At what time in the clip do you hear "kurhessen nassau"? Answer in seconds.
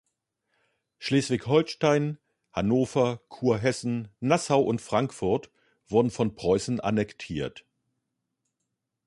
3.29-4.61